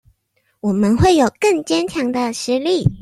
[0.61, 2.87] 我們會有更堅強的實力